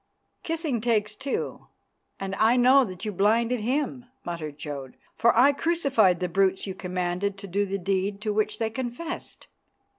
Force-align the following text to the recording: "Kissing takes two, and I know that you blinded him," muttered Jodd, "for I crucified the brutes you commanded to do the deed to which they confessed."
"Kissing 0.41 0.81
takes 0.81 1.15
two, 1.15 1.67
and 2.19 2.33
I 2.37 2.55
know 2.55 2.83
that 2.83 3.05
you 3.05 3.11
blinded 3.11 3.59
him," 3.59 4.05
muttered 4.25 4.57
Jodd, 4.57 4.95
"for 5.15 5.37
I 5.37 5.53
crucified 5.53 6.19
the 6.19 6.27
brutes 6.27 6.65
you 6.65 6.73
commanded 6.73 7.37
to 7.37 7.45
do 7.45 7.67
the 7.67 7.77
deed 7.77 8.19
to 8.21 8.33
which 8.33 8.57
they 8.57 8.71
confessed." 8.71 9.47